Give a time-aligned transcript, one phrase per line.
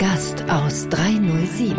[0.00, 1.76] Gast aus 307.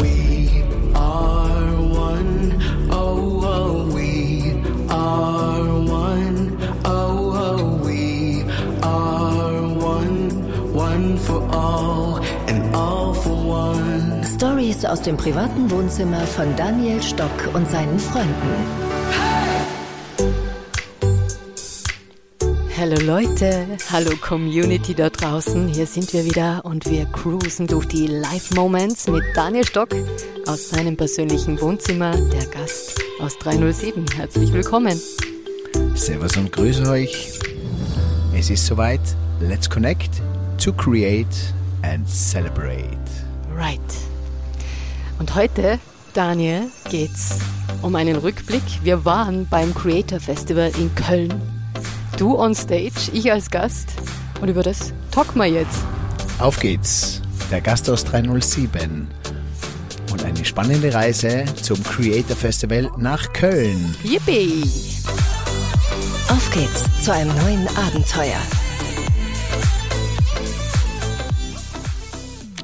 [0.00, 0.62] We
[0.94, 2.54] are one,
[2.88, 4.54] oh, oh, we
[4.88, 8.44] are one, oh, oh, we
[8.80, 14.22] are one, one for all and all for one.
[14.22, 19.29] Stories aus dem privaten Wohnzimmer von Daniel Stock und seinen Freunden.
[22.80, 25.68] Hallo Leute, hallo Community da draußen.
[25.68, 29.90] Hier sind wir wieder und wir cruisen durch die Live Moments mit Daniel Stock
[30.46, 34.06] aus seinem persönlichen Wohnzimmer, der Gast aus 307.
[34.16, 34.98] Herzlich willkommen.
[35.94, 37.38] Servus und grüße euch.
[38.34, 39.02] Es ist soweit.
[39.40, 40.22] Let's connect
[40.56, 42.96] to create and celebrate.
[43.54, 43.78] Right.
[45.18, 45.78] Und heute,
[46.14, 47.40] Daniel, geht's
[47.82, 48.62] um einen Rückblick.
[48.82, 51.59] Wir waren beim Creator Festival in Köln.
[52.20, 53.88] Du on stage, ich als Gast.
[54.42, 55.82] Und über das talk wir jetzt.
[56.38, 57.22] Auf geht's.
[57.50, 59.08] Der Gast aus 307.
[60.12, 63.96] Und eine spannende Reise zum Creator Festival nach Köln.
[64.04, 64.64] Yippie!
[66.28, 68.42] Auf geht's zu einem neuen Abenteuer.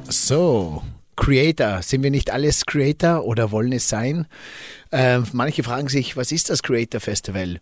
[0.07, 0.83] So,
[1.15, 1.81] Creator.
[1.81, 4.27] Sind wir nicht alles Creator oder wollen es sein?
[4.91, 7.57] Ähm, manche fragen sich, was ist das Creator Festival?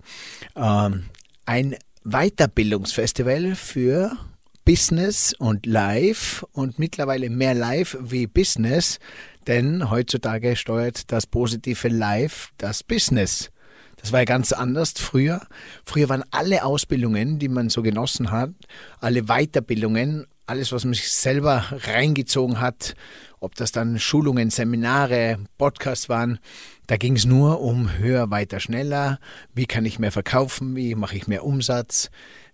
[0.58, 1.06] Ähm,
[1.46, 4.16] ein Weiterbildungsfestival für
[4.64, 9.00] Business und Live und mittlerweile mehr Live wie Business,
[9.48, 13.50] denn heutzutage steuert das positive Live das Business.
[13.96, 15.48] Das war ja ganz anders früher.
[15.84, 18.52] Früher waren alle Ausbildungen, die man so genossen hat,
[19.00, 22.96] alle Weiterbildungen, alles, was man sich selber reingezogen hat,
[23.40, 26.40] ob das dann Schulungen, Seminare, Podcasts waren,
[26.88, 29.20] da ging es nur um höher, weiter, schneller.
[29.54, 30.76] Wie kann ich mehr verkaufen?
[30.76, 32.10] Wie mache ich mehr Umsatz?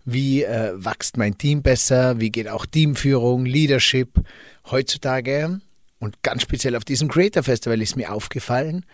[0.05, 2.19] Wie äh, wächst mein Team besser?
[2.19, 4.21] Wie geht auch Teamführung, Leadership?
[4.69, 5.59] Heutzutage
[5.99, 8.85] und ganz speziell auf diesem Creator Festival ist mir aufgefallen,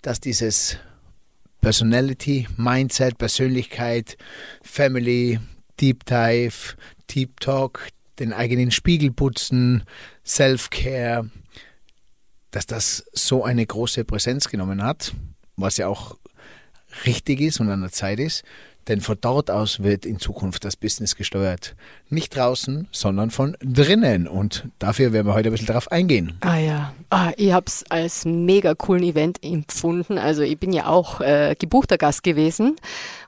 [0.00, 0.78] dass dieses
[1.60, 4.16] Personality, Mindset, Persönlichkeit,
[4.62, 5.40] Family,
[5.80, 6.76] Deep Dive,
[7.10, 7.88] Deep Talk,
[8.18, 9.84] den eigenen Spiegel putzen,
[10.24, 11.30] Self-Care,
[12.50, 15.12] dass das so eine große Präsenz genommen hat,
[15.56, 16.16] was ja auch
[17.06, 18.44] richtig ist und an der Zeit ist.
[18.88, 21.74] Denn von dort aus wird in Zukunft das Business gesteuert.
[22.10, 24.28] Nicht draußen, sondern von drinnen.
[24.28, 26.36] Und dafür werden wir heute ein bisschen darauf eingehen.
[26.40, 30.18] Ah ja, ah, ich habe es als mega coolen Event empfunden.
[30.18, 32.76] Also ich bin ja auch äh, gebuchter Gast gewesen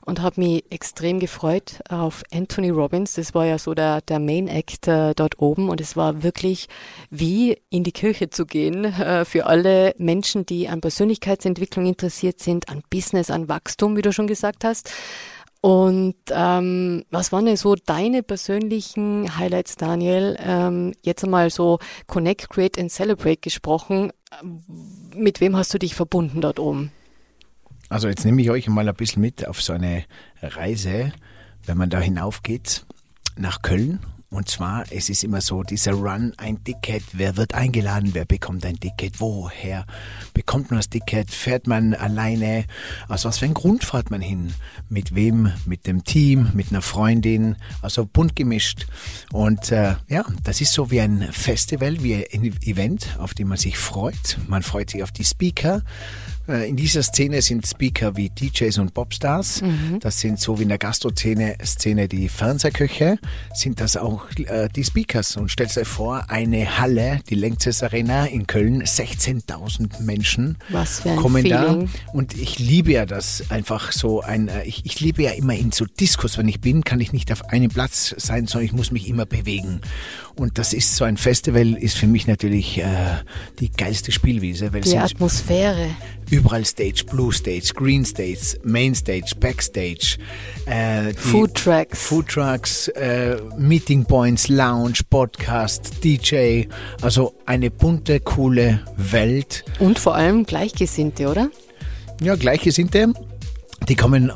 [0.07, 3.15] und habe mich extrem gefreut auf Anthony Robbins.
[3.15, 6.67] Das war ja so der, der Main Act äh, dort oben und es war wirklich
[7.09, 12.69] wie in die Kirche zu gehen äh, für alle Menschen, die an Persönlichkeitsentwicklung interessiert sind,
[12.69, 14.89] an Business, an Wachstum, wie du schon gesagt hast.
[15.59, 20.37] Und ähm, was waren denn so deine persönlichen Highlights, Daniel?
[20.39, 24.13] Ähm, jetzt einmal so Connect, Create and Celebrate gesprochen.
[25.13, 26.93] Mit wem hast du dich verbunden dort oben?
[27.89, 30.03] Also jetzt nehme ich euch mal ein bisschen mit auf so eine
[30.41, 31.13] Reise,
[31.65, 32.85] wenn man da hinaufgeht
[33.35, 33.99] nach Köln.
[34.29, 38.65] Und zwar, es ist immer so, dieser Run, ein Ticket, wer wird eingeladen, wer bekommt
[38.65, 39.85] ein Ticket, woher
[40.33, 42.65] bekommt man das Ticket, fährt man alleine,
[43.07, 44.53] also was für einen Grund fährt man hin,
[44.89, 48.87] mit wem, mit dem Team, mit einer Freundin, also bunt gemischt.
[49.31, 53.57] Und äh, ja, das ist so wie ein Festival, wie ein Event, auf dem man
[53.57, 54.39] sich freut.
[54.49, 55.83] Man freut sich auf die Speaker,
[56.47, 59.61] in dieser Szene sind Speaker wie DJs und Popstars.
[59.61, 59.99] Mhm.
[59.99, 63.17] Das sind so wie in der Gastro-Szene Szene die Fernsehköche,
[63.53, 65.37] sind das auch äh, die Speakers.
[65.37, 71.11] Und stellt euch vor, eine Halle, die Längses Arena in Köln, 16.000 Menschen Was für
[71.11, 71.87] ein kommen Feeling.
[71.87, 72.11] da.
[72.13, 75.71] Und ich liebe ja das einfach so ein, äh, ich, ich liebe ja immer in
[75.71, 76.37] so Diskurs.
[76.37, 79.25] Wenn ich bin, kann ich nicht auf einem Platz sein, sondern ich muss mich immer
[79.25, 79.81] bewegen.
[80.35, 82.85] Und das ist so ein Festival, ist für mich natürlich äh,
[83.59, 84.71] die geilste Spielwiese.
[84.71, 85.89] Weil Die Atmosphäre.
[86.29, 90.17] Überall Stage, Blue Stage, Green Stage, Main Stage, Backstage,
[90.65, 92.07] äh, Food Trucks.
[92.07, 96.65] Food Trucks, äh, Meeting Points, Lounge, Podcast, DJ,
[97.01, 99.63] also eine bunte, coole Welt.
[99.79, 101.49] Und vor allem Gleichgesinnte, oder?
[102.21, 103.13] Ja, Gleichgesinnte,
[103.89, 104.33] die kommen, äh,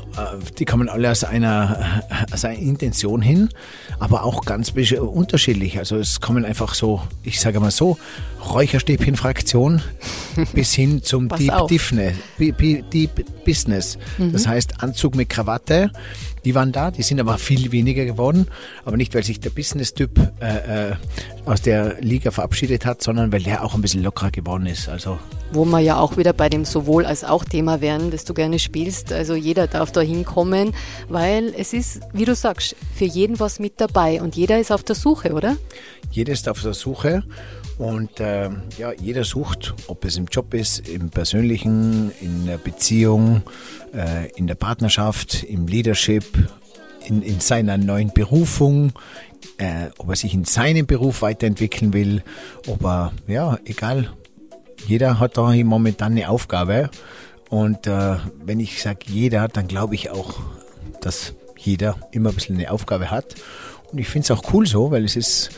[0.58, 2.02] die kommen alle aus einer,
[2.32, 3.48] aus einer Intention hin,
[3.98, 5.78] aber auch ganz unterschiedlich.
[5.78, 7.98] Also es kommen einfach so, ich sage mal so,
[8.72, 9.82] Räucherstäbchen-Fraktion
[10.54, 11.28] bis hin zum
[12.38, 13.98] Deep, Bi- Deep Business.
[14.18, 15.90] Das heißt Anzug mit Krawatte,
[16.44, 18.48] die waren da, die sind aber viel weniger geworden.
[18.84, 20.94] Aber nicht, weil sich der Business-Typ äh, äh,
[21.44, 24.88] aus der Liga verabschiedet hat, sondern weil der auch ein bisschen lockerer geworden ist.
[24.88, 25.18] Also
[25.52, 28.58] Wo wir ja auch wieder bei dem sowohl als auch Thema wären, das du gerne
[28.58, 29.12] spielst.
[29.12, 30.74] Also jeder darf da hinkommen,
[31.08, 34.82] weil es ist, wie du sagst, für jeden was mit dabei und jeder ist auf
[34.82, 35.56] der Suche, oder?
[36.10, 37.22] Jeder ist auf der Suche
[37.82, 38.48] und äh,
[38.78, 43.42] ja, jeder sucht, ob es im Job ist, im persönlichen, in der Beziehung,
[43.92, 46.24] äh, in der Partnerschaft, im Leadership,
[47.08, 48.92] in, in seiner neuen Berufung,
[49.58, 52.22] äh, ob er sich in seinem Beruf weiterentwickeln will,
[52.68, 54.12] ob er, ja, egal,
[54.86, 56.88] jeder hat da momentan eine Aufgabe.
[57.50, 60.38] Und äh, wenn ich sage jeder, dann glaube ich auch,
[61.00, 63.34] dass jeder immer ein bisschen eine Aufgabe hat.
[63.90, 65.50] Und ich finde es auch cool so, weil es ist,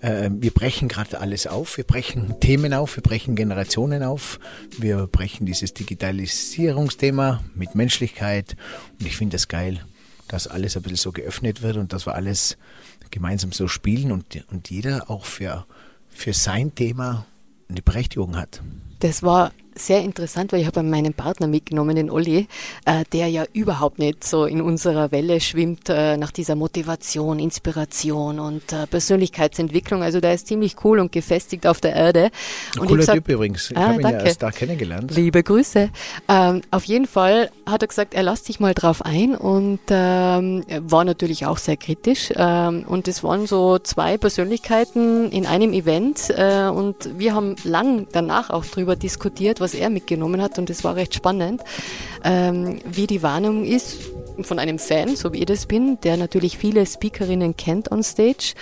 [0.00, 1.76] äh, wir brechen gerade alles auf.
[1.76, 4.38] Wir brechen Themen auf, wir brechen Generationen auf.
[4.78, 8.56] Wir brechen dieses Digitalisierungsthema mit Menschlichkeit.
[8.98, 9.80] Und ich finde das geil,
[10.28, 12.56] dass alles ein bisschen so geöffnet wird und dass wir alles
[13.10, 15.66] gemeinsam so spielen und, und jeder auch für,
[16.08, 17.26] für sein Thema
[17.68, 18.62] eine Berechtigung hat.
[19.00, 22.46] Das war sehr interessant, weil ich habe meinen Partner mitgenommen, den Olli,
[22.84, 28.38] äh, der ja überhaupt nicht so in unserer Welle schwimmt äh, nach dieser Motivation, Inspiration
[28.40, 30.02] und äh, Persönlichkeitsentwicklung.
[30.02, 32.30] Also der ist ziemlich cool und gefestigt auf der Erde.
[32.74, 33.70] Ein und cooler gesagt, Typ übrigens.
[33.70, 34.26] Ich Ah, habe ihn ja danke.
[34.26, 35.14] erst da kennengelernt.
[35.14, 35.90] Liebe Grüße.
[36.28, 40.64] Ähm, auf jeden Fall hat er gesagt, er lässt sich mal drauf ein und ähm,
[40.80, 42.30] war natürlich auch sehr kritisch.
[42.34, 48.06] Ähm, und es waren so zwei Persönlichkeiten in einem Event äh, und wir haben lang
[48.12, 51.62] danach auch drüber diskutiert, was er mitgenommen hat und es war recht spannend,
[52.24, 53.98] ähm, wie die Wahrnehmung ist
[54.42, 58.54] von einem Fan, so wie ich das bin, der natürlich viele Speakerinnen kennt on Stage.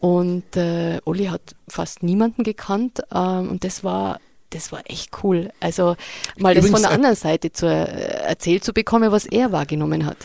[0.00, 4.18] Und äh, Uli hat fast niemanden gekannt ähm, und das war
[4.50, 5.50] das war echt cool.
[5.60, 5.96] Also
[6.36, 9.52] mal das Übrigens, von der äh, anderen Seite zu, äh, erzählt zu bekommen, was er
[9.52, 10.16] wahrgenommen hat.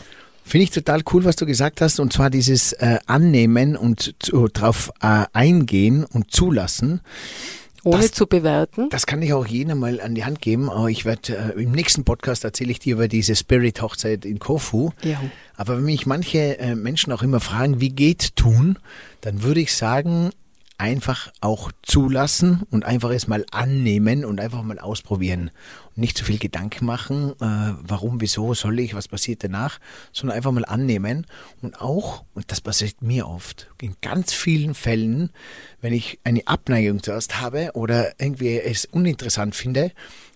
[0.43, 4.47] Finde ich total cool, was du gesagt hast, und zwar dieses äh, Annehmen und zu,
[4.47, 7.01] drauf äh, eingehen und zulassen.
[7.85, 8.89] Ohne Das- zu bewerten.
[8.89, 10.69] Das kann ich auch jedem mal an die Hand geben.
[10.69, 14.89] Aber ich werde äh, im nächsten Podcast erzähle ich dir über diese Spirit-Hochzeit in Kofu.
[15.03, 15.21] Ja.
[15.55, 18.77] Aber wenn mich manche äh, Menschen auch immer fragen, wie geht tun,
[19.21, 20.31] dann würde ich sagen,
[20.77, 25.51] einfach auch zulassen und einfach es mal annehmen und einfach mal ausprobieren.
[25.97, 29.79] Nicht zu viel Gedanken machen, äh, warum, wieso, soll ich, was passiert danach,
[30.11, 31.25] sondern einfach mal annehmen.
[31.61, 35.31] Und auch, und das passiert mir oft, in ganz vielen Fällen,
[35.79, 39.91] wenn ich eine Abneigung zuerst habe oder irgendwie es uninteressant finde,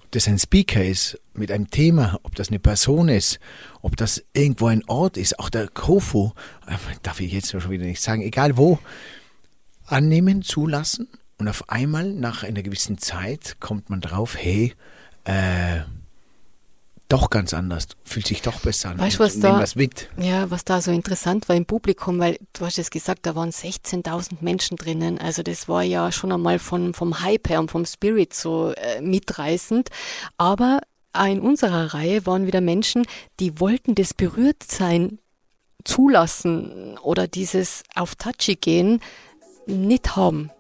[0.10, 3.40] ob das ein Speaker ist mit einem Thema, ob das eine Person ist,
[3.82, 6.32] ob das irgendwo ein Ort ist, auch der Kofu,
[6.68, 8.80] äh, darf ich jetzt schon wieder nicht sagen, egal wo,
[9.86, 14.74] annehmen, zulassen und auf einmal nach einer gewissen Zeit kommt man drauf, hey,
[15.26, 15.82] äh,
[17.08, 19.00] doch ganz anders, fühlt sich doch besser an.
[19.00, 20.10] Weißt du, was da- was mit.
[20.20, 23.50] Ja, was da so interessant war im Publikum, weil du hast es gesagt, da waren
[23.52, 25.18] 16.000 Menschen drinnen.
[25.18, 29.02] Also das war ja schon einmal von, vom Hype her und vom Spirit so äh,
[29.02, 29.90] mitreißend.
[30.38, 30.82] Aber
[31.28, 33.08] in unserer Reihe waren wieder Menschen,
[33.40, 35.18] die wollten das Berührtsein
[35.84, 39.02] zulassen oder dieses auf Touchy gehen
[39.66, 40.52] nicht haben.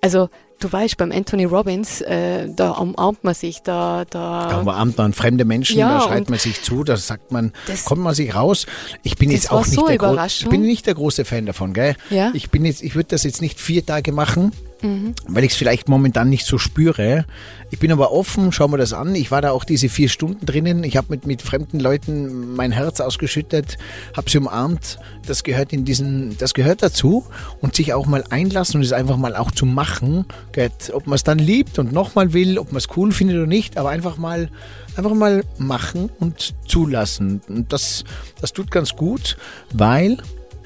[0.00, 0.28] Also
[0.60, 5.12] du weißt, beim Anthony Robbins, äh, da umarmt man sich, da, da Da umarmt man
[5.12, 8.34] fremde Menschen, Ja, da schreit man sich zu, da sagt man, das- kommt man sich
[8.34, 8.66] raus.
[9.02, 11.72] Ich bin jetzt auch nicht so der gro- ich bin nicht der große Fan davon,
[11.74, 11.96] gell?
[12.10, 12.30] Ja.
[12.34, 15.14] Ich bin jetzt, ich würde das jetzt nicht vier Tage machen, Mhm.
[15.26, 17.24] weil ich es vielleicht momentan nicht so spüre.
[17.70, 19.14] Ich bin aber offen, schau mir das an.
[19.14, 20.84] Ich war da auch diese vier Stunden drinnen.
[20.84, 23.78] Ich habe mit, mit fremden Leuten mein Herz ausgeschüttet,
[24.14, 24.98] habe sie umarmt.
[25.26, 27.24] Das gehört in diesen, das gehört dazu
[27.60, 30.26] und sich auch mal einlassen und es einfach mal auch zu machen.
[30.52, 30.70] Gell?
[30.92, 33.78] Ob man es dann liebt und nochmal will, ob man es cool findet oder nicht,
[33.78, 34.50] aber einfach mal,
[34.96, 37.40] einfach mal machen und zulassen.
[37.48, 38.04] Und das,
[38.40, 39.38] das tut ganz gut,
[39.72, 40.18] weil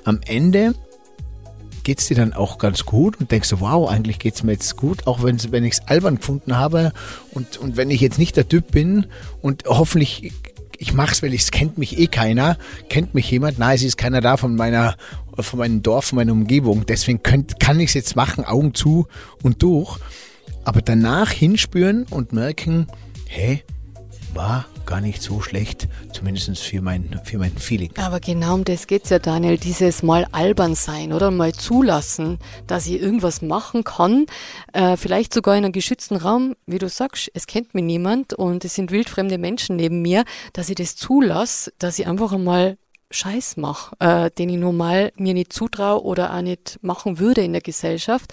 [0.04, 0.74] am Ende
[1.84, 5.06] geht's dir dann auch ganz gut und denkst du, wow, eigentlich geht's mir jetzt gut,
[5.06, 6.92] auch wenn, ich es albern gefunden habe
[7.32, 9.06] und, und wenn ich jetzt nicht der Typ bin
[9.40, 10.32] und hoffentlich,
[10.78, 12.56] ich mach's, weil es kennt mich eh keiner,
[12.88, 14.96] kennt mich jemand, nein, es ist keiner da von meiner,
[15.38, 19.06] von meinem Dorf, von meiner Umgebung, deswegen könnt, kann ich es jetzt machen, Augen zu
[19.42, 19.98] und durch,
[20.64, 22.86] aber danach hinspüren und merken,
[23.26, 23.62] hey,
[24.34, 27.92] war gar nicht so schlecht, zumindest für mein, für mein Feeling.
[27.96, 29.56] Aber genau um das geht's ja, Daniel.
[29.56, 34.26] Dieses mal albern sein oder mal zulassen, dass ich irgendwas machen kann.
[34.72, 38.64] Äh, vielleicht sogar in einem geschützten Raum, wie du sagst, es kennt mich niemand und
[38.64, 42.76] es sind wildfremde Menschen neben mir, dass ich das zulasse, dass ich einfach einmal
[43.12, 47.52] Scheiß mache, äh, den ich normal mir nicht zutraue oder auch nicht machen würde in
[47.52, 48.32] der Gesellschaft.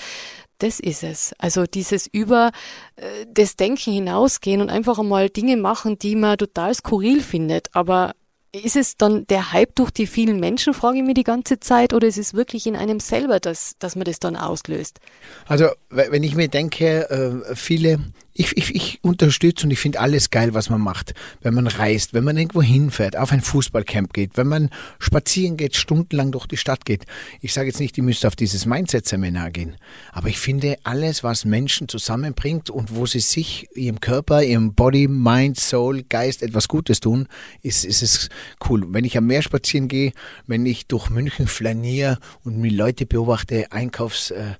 [0.60, 1.34] Das ist es.
[1.38, 2.52] Also dieses über
[2.96, 7.68] äh, das Denken hinausgehen und einfach einmal Dinge machen, die man total skurril findet.
[7.74, 8.14] Aber
[8.54, 11.94] ist es dann der Hype durch die vielen Menschen, frage ich mich die ganze Zeit,
[11.94, 15.00] oder ist es wirklich in einem selber, dass, dass man das dann auslöst?
[15.46, 18.00] Also, we- wenn ich mir denke, äh, viele
[18.38, 21.14] ich, ich, ich unterstütze und ich finde alles geil, was man macht.
[21.42, 25.76] Wenn man reist, wenn man irgendwo hinfährt, auf ein Fußballcamp geht, wenn man spazieren geht,
[25.76, 27.06] stundenlang durch die Stadt geht.
[27.42, 29.76] Ich sage jetzt nicht, ihr müsst auf dieses Mindset-Seminar gehen,
[30.12, 35.08] aber ich finde alles, was Menschen zusammenbringt und wo sie sich, ihrem Körper, ihrem Body,
[35.08, 37.28] Mind, Soul, Geist etwas Gutes tun,
[37.64, 38.30] ist, ist es
[38.70, 38.86] cool.
[38.90, 40.14] Wenn ich am Meer spazieren gehe,
[40.46, 44.58] wenn ich durch München flaniere und mir Leute beobachte, Einkaufsläden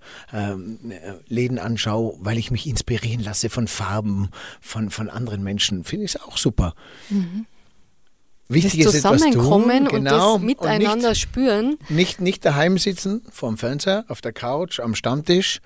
[1.30, 4.30] äh, äh, anschaue, weil ich mich inspirieren lasse von Farben
[4.62, 6.74] von, von anderen Menschen, finde ich es auch super.
[7.10, 7.46] Mhm.
[8.50, 11.78] Wichtig das ist Zusammenkommen tun, genau, und das Miteinander und nicht, spüren.
[11.90, 15.60] Nicht, nicht daheim sitzen, vorm Fernseher, auf der Couch, am Stammtisch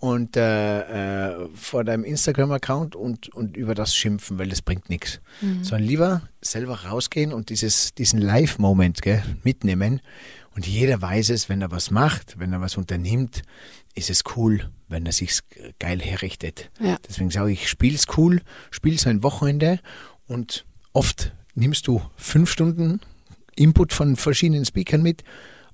[0.00, 5.20] und äh, äh, vor deinem Instagram-Account und, und über das schimpfen, weil das bringt nichts.
[5.40, 5.62] Mhm.
[5.62, 9.00] Sondern lieber selber rausgehen und dieses, diesen Live-Moment
[9.44, 10.00] mitnehmen.
[10.56, 13.42] Und jeder weiß es, wenn er was macht, wenn er was unternimmt,
[13.94, 15.40] ist es cool, wenn er sich
[15.78, 16.70] geil herrichtet.
[16.80, 16.98] Ja.
[17.08, 19.80] Deswegen sage ich, spiel's cool, spiel so ein Wochenende
[20.26, 23.00] und oft nimmst du fünf Stunden
[23.56, 25.24] Input von verschiedenen Speakern mit.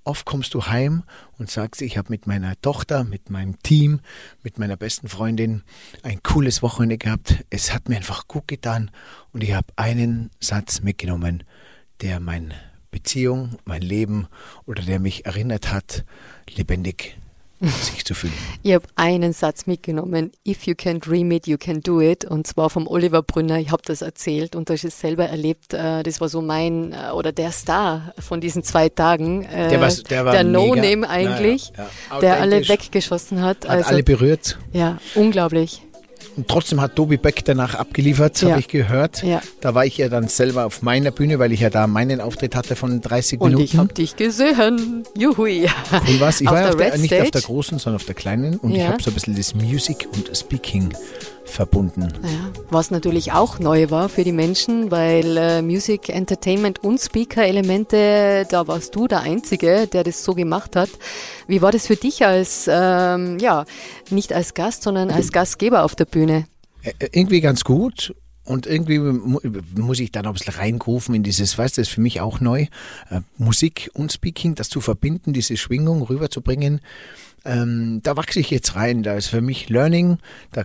[0.04, 1.02] Oft kommst du heim
[1.37, 4.00] und sagst, ich habe mit meiner Tochter, mit meinem Team,
[4.42, 5.62] mit meiner besten Freundin
[6.02, 7.44] ein cooles Wochenende gehabt.
[7.50, 8.90] Es hat mir einfach gut getan
[9.32, 11.42] und ich habe einen Satz mitgenommen,
[12.02, 12.54] der meine
[12.92, 14.28] Beziehung, mein Leben
[14.64, 16.04] oder der mich erinnert hat,
[16.54, 17.18] lebendig
[17.60, 18.32] sich zu fühlen.
[18.62, 22.25] Ich habe einen Satz mitgenommen, if you can dream it, you can do it.
[22.25, 23.58] Und zwar vom Oliver Brünner.
[23.58, 25.72] Ich habe das erzählt und das ist selber erlebt.
[25.72, 29.44] Äh, das war so mein äh, oder der Star von diesen zwei Tagen.
[29.44, 32.20] Äh, der, war, der, war der No-Name eigentlich, ja, ja.
[32.20, 33.64] der alle weggeschossen hat.
[33.64, 34.58] Hat also, alle berührt.
[34.72, 35.82] Ja, unglaublich.
[36.37, 38.50] Und trotzdem hat Tobi Beck danach abgeliefert, ja.
[38.50, 39.23] habe ich gehört.
[39.23, 39.42] Ja.
[39.61, 42.54] Da war ich ja dann selber auf meiner Bühne, weil ich ja da meinen Auftritt
[42.54, 43.62] hatte von 30 Und Minuten.
[43.62, 45.04] Und ich habe dich gesehen.
[45.16, 45.68] Juhui.
[45.92, 46.40] Cool was.
[46.40, 48.56] Ich auf war auf der, nicht auf der großen, sondern auf der kleinen.
[48.56, 48.85] Und ja.
[48.85, 50.92] ich habe so ein bisschen das Music und Speaking
[51.46, 52.08] verbunden.
[52.22, 58.46] Ja, was natürlich auch neu war für die Menschen, weil äh, Music, Entertainment und Speaker-Elemente,
[58.50, 60.90] da warst du der Einzige, der das so gemacht hat.
[61.46, 63.64] Wie war das für dich als, ähm, ja,
[64.10, 66.46] nicht als Gast, sondern als Gastgeber auf der Bühne?
[67.12, 68.14] Irgendwie ganz gut.
[68.44, 72.00] Und irgendwie muss ich dann ein bisschen reingrufen in dieses, weißt du, das ist für
[72.00, 72.66] mich auch neu,
[73.10, 76.80] äh, Musik und Speaking, das zu verbinden, diese Schwingung rüberzubringen
[77.46, 79.02] ähm, da wachse ich jetzt rein.
[79.02, 80.18] Da ist für mich Learning,
[80.52, 80.64] da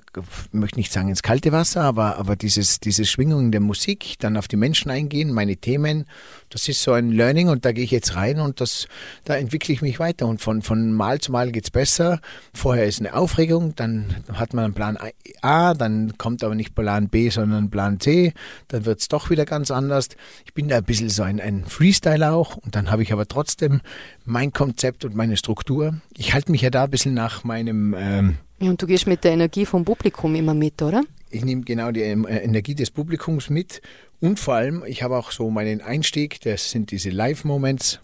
[0.52, 4.38] möchte ich nicht sagen ins kalte Wasser, aber, aber dieses, diese Schwingung der Musik, dann
[4.38, 6.06] auf die Menschen eingehen, meine Themen,
[6.50, 8.88] das ist so ein Learning und da gehe ich jetzt rein und das,
[9.24, 12.20] da entwickle ich mich weiter und von, von Mal zu Mal geht's besser.
[12.54, 14.98] Vorher ist eine Aufregung, dann hat man einen Plan
[15.42, 18.34] A, dann kommt aber nicht Plan B, sondern Plan C,
[18.70, 20.10] dann wird's doch wieder ganz anders.
[20.46, 23.28] Ich bin da ein bisschen so ein, ein Freestyle auch und dann habe ich aber
[23.28, 23.82] trotzdem
[24.26, 25.96] mein Konzept und meine Struktur.
[26.18, 27.96] Ich halte mich ja da ein bisschen nach meinem.
[27.98, 31.04] Ähm, ja, und du gehst mit der Energie vom Publikum immer mit, oder?
[31.30, 33.82] Ich nehme genau die ähm, Energie des Publikums mit
[34.20, 38.00] und vor allem, ich habe auch so meinen Einstieg, das sind diese Live-Moments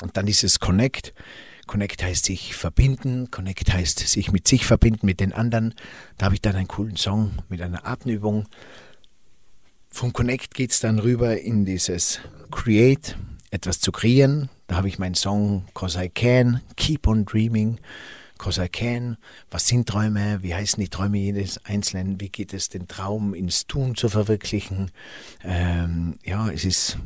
[0.00, 1.12] und dann dieses Connect.
[1.66, 5.74] Connect heißt sich verbinden, Connect heißt sich mit sich verbinden, mit den anderen.
[6.16, 8.46] Da habe ich dann einen coolen Song mit einer Atemübung.
[9.90, 12.20] Vom Connect geht es dann rüber in dieses
[12.50, 13.18] Create,
[13.50, 14.48] etwas zu kreieren.
[14.68, 17.78] Da habe ich meinen Song Cause I Can, Keep on Dreaming,
[18.36, 19.16] Cause I Can.
[19.50, 20.42] Was sind Träume?
[20.42, 22.20] Wie heißen die Träume jedes Einzelnen?
[22.20, 24.90] Wie geht es, den Traum ins Tun zu verwirklichen?
[25.42, 26.98] Ähm, ja, es ist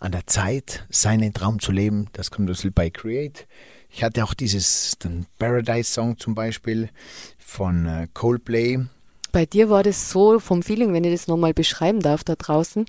[0.00, 2.08] an der Zeit, seinen Traum zu leben.
[2.14, 3.46] Das kommt ein bisschen bei Create.
[3.90, 6.88] Ich hatte auch dieses den Paradise-Song zum Beispiel
[7.38, 8.80] von äh, Coldplay.
[9.32, 12.86] Bei dir war das so vom Feeling, wenn ich das nochmal beschreiben darf da draußen.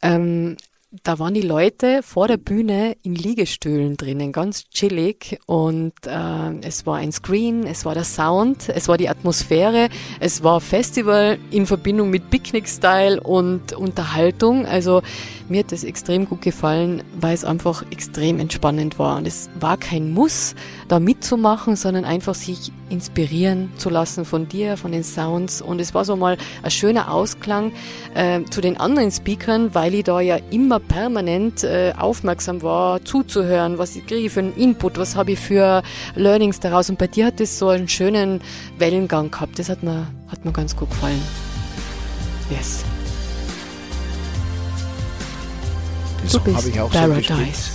[0.00, 0.56] Ähm,
[1.02, 5.38] da waren die Leute vor der Bühne in Liegestühlen drinnen, ganz chillig.
[5.46, 9.88] Und äh, es war ein Screen, es war der Sound, es war die Atmosphäre,
[10.20, 14.64] es war Festival in Verbindung mit Picknick-Style und Unterhaltung.
[14.64, 15.02] Also
[15.48, 19.16] mir hat das extrem gut gefallen, weil es einfach extrem entspannend war.
[19.16, 20.54] Und es war kein Muss,
[20.88, 25.60] da mitzumachen, sondern einfach sich inspirieren zu lassen von dir, von den Sounds.
[25.60, 27.72] Und es war so mal ein schöner Ausklang
[28.14, 33.78] äh, zu den anderen Speakern, weil ich da ja immer permanent äh, aufmerksam war, zuzuhören,
[33.78, 35.82] was ich kriege für einen Input, was habe ich für
[36.14, 36.90] Learnings daraus.
[36.90, 38.40] Und bei dir hat das so einen schönen
[38.78, 39.58] Wellengang gehabt.
[39.58, 41.20] Das hat mir, hat mir ganz gut gefallen.
[42.50, 42.84] Yes.
[46.22, 47.70] Den Song habe ich auch Paradise.
[47.70, 47.74] so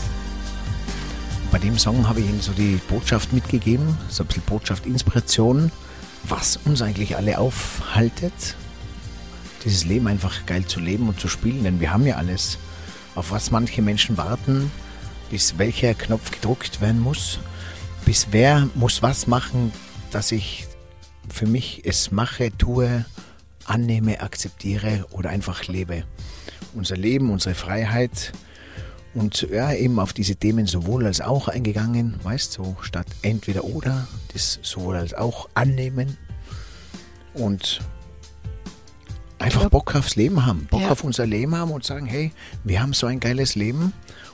[1.51, 5.72] Bei dem Song habe ich Ihnen so die Botschaft mitgegeben, so ein bisschen Botschaft, Inspiration,
[6.24, 8.55] was uns eigentlich alle aufhaltet,
[9.63, 12.58] dieses Leben einfach geil zu leben und zu spielen, denn wir haben ja alles
[13.15, 14.71] auf was manche Menschen warten,
[15.29, 17.39] bis welcher Knopf gedruckt werden muss,
[18.05, 19.71] bis wer muss was machen,
[20.11, 20.67] dass ich
[21.29, 23.05] für mich es mache, tue,
[23.65, 26.03] annehme, akzeptiere oder einfach lebe.
[26.73, 28.33] Unser Leben, unsere Freiheit
[29.13, 33.63] und ja, eben auf diese Themen sowohl als auch eingegangen, weißt du, so statt entweder
[33.65, 36.17] oder, das sowohl als auch annehmen
[37.33, 37.81] und
[39.41, 40.89] einfach Bock aufs Leben haben, Bock Ja.
[40.89, 42.31] auf unser Leben haben und sagen, hey,
[42.63, 43.93] wir haben so ein geiles Leben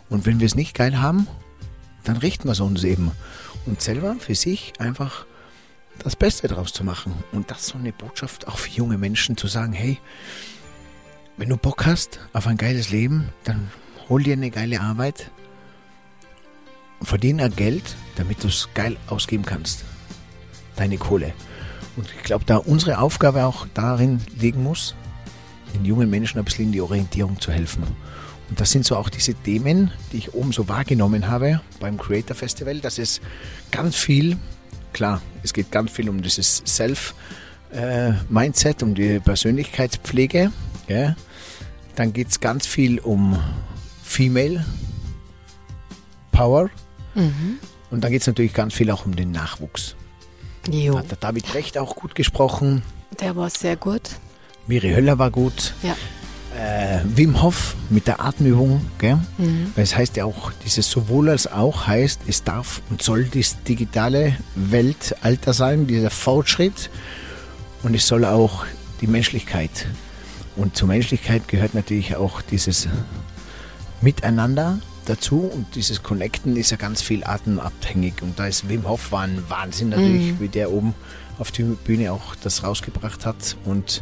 [0.10, 1.28] und wenn wir es nicht geil haben,
[2.04, 3.12] dann richten wir es uns eben.
[3.66, 5.26] Und selber für sich einfach
[6.00, 7.14] das Beste draus zu machen.
[7.32, 9.98] Und das ist so eine Botschaft auch für junge Menschen zu sagen, hey,
[11.38, 13.72] wenn du Bock hast auf ein geiles Leben, dann
[14.10, 15.32] hol dir eine geile Arbeit,
[17.02, 19.84] verdiene Geld, damit du es geil ausgeben kannst.
[20.76, 21.34] Deine Kohle.
[21.96, 24.96] Und ich glaube, da unsere Aufgabe auch darin liegen muss,
[25.74, 27.84] den jungen Menschen ein bisschen in die Orientierung zu helfen.
[28.50, 32.36] Und das sind so auch diese Themen, die ich oben so wahrgenommen habe beim Creator
[32.36, 33.19] Festival, dass es
[33.72, 34.38] ganz viel,
[34.93, 40.51] klar, es geht ganz viel um dieses Self-Mindset, um die Persönlichkeitspflege.
[40.88, 41.15] Ja.
[41.96, 43.38] Dann geht es ganz viel um
[44.03, 44.65] Female
[46.31, 46.69] Power.
[47.89, 49.96] Und dann geht es natürlich ganz viel auch um den Nachwuchs.
[50.70, 52.84] Jo, Hat der David Brecht auch gut gesprochen.
[53.20, 54.02] der war sehr gut.
[54.68, 55.74] Miri Höller war gut.
[55.84, 55.96] Ja.
[56.60, 59.20] Äh, Wim Hof mit der Atemübung, gell?
[59.38, 63.62] Weil es heißt ja auch, dieses sowohl als auch heißt, es darf und soll das
[63.64, 66.90] digitale Weltalter sein, dieser Fortschritt.
[67.84, 68.66] Und es soll auch
[69.02, 69.88] die Menschlichkeit.
[70.56, 72.88] Und zur Menschlichkeit gehört natürlich auch dieses
[74.02, 78.22] Miteinander dazu und dieses Connecten ist ja ganz viel atemabhängig.
[78.22, 80.94] Und da ist Wim Hof war ein Wahnsinn natürlich, wie der oben
[81.39, 83.58] auf die Bühne auch das rausgebracht hat.
[83.65, 84.01] Und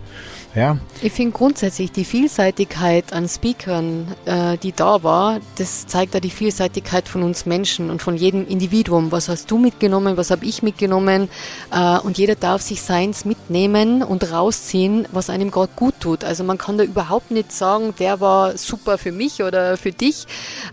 [0.56, 6.22] ja, Ich finde grundsätzlich die Vielseitigkeit an Speakern, äh, die da war, das zeigt ja
[6.22, 9.12] die Vielseitigkeit von uns Menschen und von jedem Individuum.
[9.12, 11.28] Was hast du mitgenommen, was habe ich mitgenommen?
[11.72, 16.24] Äh, und jeder darf sich seins mitnehmen und rausziehen, was einem gerade gut tut.
[16.24, 20.26] Also man kann da überhaupt nicht sagen, der war super für mich oder für dich.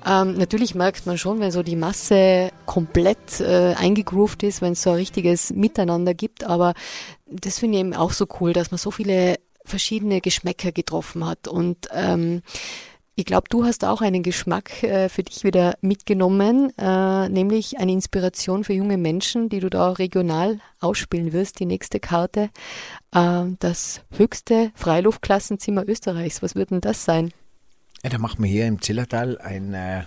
[0.06, 4.82] Ähm, natürlich merkt man schon, wenn so die Masse komplett äh, eingegroovt ist, wenn es
[4.82, 6.46] so ein richtiges Miteinander gibt.
[6.52, 6.74] Aber
[7.26, 11.48] das finde ich eben auch so cool, dass man so viele verschiedene Geschmäcker getroffen hat.
[11.48, 12.42] Und ähm,
[13.14, 17.92] ich glaube, du hast auch einen Geschmack äh, für dich wieder mitgenommen, äh, nämlich eine
[17.92, 22.48] Inspiration für junge Menschen, die du da regional ausspielen wirst, die nächste Karte.
[23.14, 26.42] Äh, das höchste Freiluftklassenzimmer Österreichs.
[26.42, 27.32] Was wird denn das sein?
[28.02, 30.04] Ja, da machen wir hier im Zillertal ein, äh,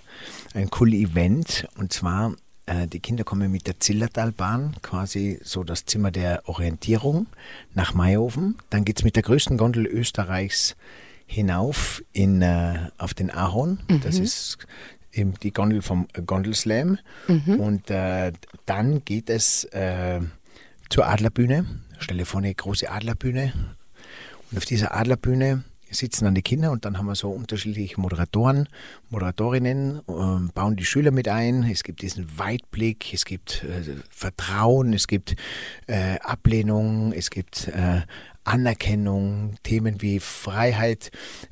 [0.53, 5.85] ein cooles Event und zwar äh, die Kinder kommen mit der Zillertalbahn, quasi so das
[5.85, 7.27] Zimmer der Orientierung
[7.73, 8.57] nach Mayhofen.
[8.69, 10.75] Dann geht's mit der größten Gondel Österreichs
[11.27, 13.79] hinauf in, äh, auf den Ahorn.
[14.03, 14.57] Das ist
[15.11, 16.99] eben die Gondel vom Gondelslam.
[17.57, 18.31] Und äh,
[18.65, 20.21] dann geht es äh,
[20.89, 21.65] zur Adlerbühne.
[21.99, 23.53] Stell dir vor, eine große Adlerbühne.
[24.51, 28.67] Und auf dieser Adlerbühne sitzen dann die Kinder und dann haben wir so unterschiedliche Moderatoren,
[29.09, 31.63] Moderatorinnen, ähm, bauen die Schüler mit ein.
[31.63, 35.35] Es gibt diesen Weitblick, es gibt äh, Vertrauen, es gibt
[35.87, 38.01] äh, Ablehnung, es gibt äh,
[38.45, 41.11] Anerkennung, Themen wie Freiheit,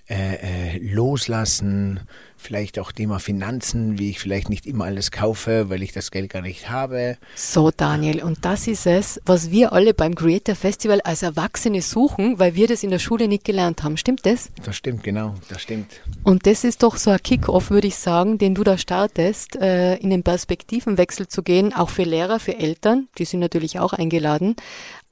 [0.10, 2.02] äh, äh, Loslassen,
[2.38, 6.30] vielleicht auch Thema Finanzen, wie ich vielleicht nicht immer alles kaufe, weil ich das Geld
[6.30, 7.18] gar nicht habe.
[7.36, 12.38] So, Daniel, und das ist es, was wir alle beim Creator Festival als Erwachsene suchen,
[12.40, 13.98] weil wir das in der Schule nicht gelernt haben.
[13.98, 14.50] Stimmt das?
[14.64, 16.02] Das stimmt, genau, das stimmt.
[16.24, 19.96] Und das ist doch so ein Kick-off, würde ich sagen, den du da startest, äh,
[19.96, 24.56] in den Perspektivenwechsel zu gehen, auch für Lehrer, für Eltern, die sind natürlich auch eingeladen,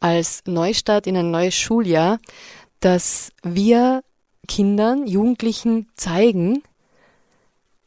[0.02, 2.20] als Neustart in ein neues Schuljahr,
[2.82, 4.04] dass wir
[4.48, 6.64] Kindern, Jugendlichen zeigen,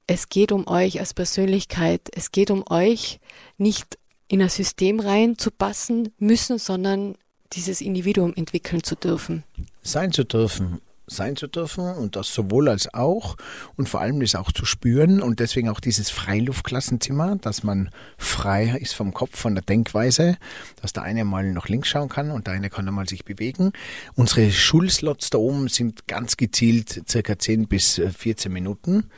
[0.07, 3.21] es geht um euch als Persönlichkeit, es geht um euch,
[3.59, 3.99] nicht
[4.29, 7.17] in ein System reinzupassen müssen, sondern
[7.53, 9.45] dieses Individuum entwickeln zu dürfen.
[9.83, 13.37] sein zu dürfen, sein zu dürfen und das sowohl als auch
[13.77, 18.77] und vor allem das auch zu spüren und deswegen auch dieses Freiluftklassenzimmer, dass man frei
[18.81, 20.37] ist vom Kopf, von der Denkweise,
[20.81, 23.73] dass der eine mal nach links schauen kann und der eine kann einmal sich bewegen.
[24.15, 29.11] Unsere Schulslots da oben sind ganz gezielt circa 10 bis äh, 14 Minuten.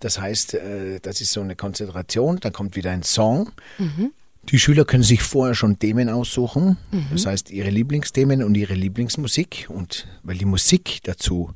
[0.00, 3.52] Das heißt, äh, das ist so eine Konzentration, dann kommt wieder ein Song.
[4.50, 6.76] Die Schüler können sich vorher schon Themen aussuchen,
[7.10, 9.66] das heißt ihre Lieblingsthemen und ihre Lieblingsmusik.
[9.68, 11.50] Und weil die Musik dazu,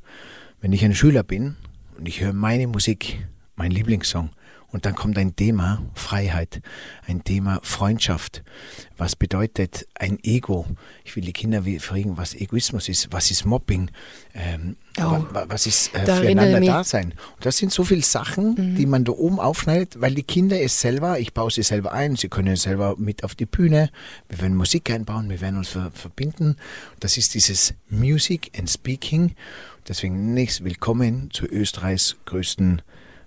[0.59, 1.55] wenn ich ein Schüler bin
[1.97, 3.25] und ich höre meine Musik,
[3.55, 4.31] mein Lieblingssong,
[4.71, 6.61] Und dann kommt ein Thema Freiheit,
[7.05, 8.41] ein Thema Freundschaft.
[8.97, 10.65] Was bedeutet ein Ego?
[11.03, 13.91] Ich will die Kinder fragen, was Egoismus ist, was ist Mobbing,
[14.33, 17.13] ähm, Oh, was ist äh, da füreinander mich- da sein.
[17.35, 20.79] Und das sind so viele Sachen, die man da oben aufschneidet, weil die Kinder es
[20.81, 23.89] selber, ich baue sie selber ein, sie können selber mit auf die Bühne,
[24.29, 26.57] wir werden Musik einbauen, wir werden uns ver verbinden.
[26.99, 29.35] Das ist dieses Music and Speaking.
[29.87, 32.81] Deswegen nächst willkommen zu Österreichs größten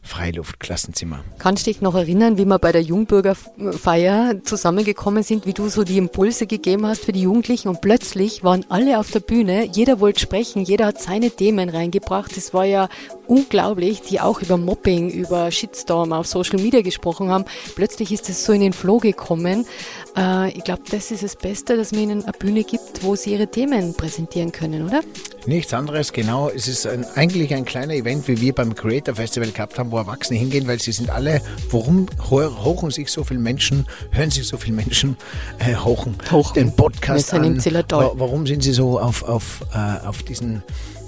[0.04, 1.24] Freiluftklassenzimmer.
[1.38, 5.82] Kannst du dich noch erinnern, wie wir bei der Jungbürgerfeier zusammengekommen sind, wie du so
[5.82, 10.00] die Impulse gegeben hast für die Jugendlichen und plötzlich waren alle auf der Bühne, jeder
[10.00, 12.36] wollte sprechen, jeder hat seine Themen reingebracht.
[12.36, 12.88] Das war ja
[13.26, 17.44] unglaublich, die auch über Mobbing, über Shitstorm auf Social Media gesprochen haben.
[17.74, 19.66] Plötzlich ist es so in den Flow gekommen.
[20.16, 23.32] Äh, ich glaube, das ist das Beste, dass man ihnen eine Bühne gibt, wo sie
[23.32, 25.00] ihre Themen präsentieren können, oder?
[25.46, 26.48] Nichts anderes, genau.
[26.48, 29.98] Es ist ein, eigentlich ein kleiner Event, wie wir beim Creator Festival gehabt haben, wo
[29.98, 34.46] Erwachsene hingehen, weil sie sind alle, warum ho- hochen sich so viele Menschen, hören sich
[34.48, 35.16] so viele Menschen,
[35.58, 36.54] äh, hochen, Hochen.
[36.54, 37.60] den Podcast an.
[37.90, 40.62] Warum sind sie so auf, auf, äh, auf diesen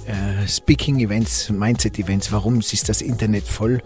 [0.06, 3.82] äh, Speaking-Events, Mindset-Events, warum ist das Internet voll?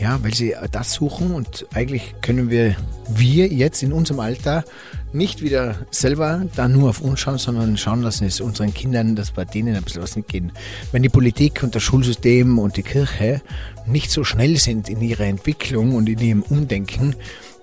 [0.00, 2.76] Ja, weil sie das suchen und eigentlich können wir,
[3.08, 4.64] wir jetzt in unserem Alter
[5.12, 9.30] nicht wieder selber da nur auf uns schauen, sondern schauen lassen es unseren Kindern, dass
[9.30, 10.52] bei denen ein bisschen was mitgehen.
[10.90, 13.40] Wenn die Politik und das Schulsystem und die Kirche
[13.86, 17.14] nicht so schnell sind in ihrer Entwicklung und in ihrem Umdenken,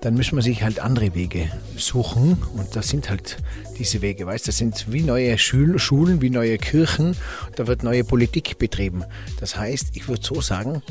[0.02, 3.38] dann müssen wir sich halt andere Wege suchen und das sind halt
[3.78, 7.16] diese Wege, weißt, das sind wie neue Schul Schulen, wie neue Kirchen,
[7.56, 9.04] da wird neue Politik betrieben.
[9.40, 10.82] Das heißt, ich würde so sagen,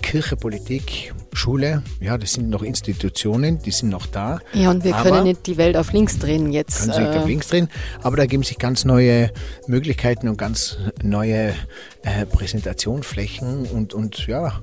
[0.00, 4.40] Kirche, Politik, Schule, ja, das sind noch Institutionen, die sind noch da.
[4.52, 6.80] Ja, und wir können nicht die Welt auf links drehen jetzt.
[6.80, 7.68] können Sie nicht auf äh, links drehen,
[8.02, 9.30] aber da geben sich ganz neue
[9.66, 11.54] Möglichkeiten und ganz neue
[12.02, 14.60] äh, Präsentationflächen und, und ja,